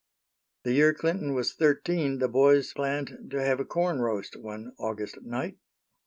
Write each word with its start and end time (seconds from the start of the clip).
The 0.63 0.71
year 0.73 0.95
Clinton 0.95 1.35
was 1.35 1.53
thirteen, 1.53 2.17
the 2.17 2.27
boys 2.27 2.73
planned 2.73 3.27
to 3.29 3.39
have 3.43 3.59
a 3.59 3.65
corn 3.65 4.01
roast, 4.01 4.35
one 4.35 4.73
August 4.79 5.21
night. 5.21 5.59